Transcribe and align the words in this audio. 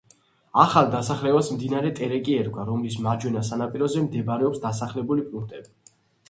ახალ 0.61 0.87
დასახლებას 0.93 1.49
მდინარე 1.57 1.91
ტერეკი 1.99 2.37
ერქვა, 2.43 2.65
რომლის 2.69 2.97
მარჯვენა 3.09 3.45
სანაპიროზე 3.51 4.03
მდებარეობს 4.07 4.65
დასახლებული 4.65 5.29
პუნქტები. 5.29 5.97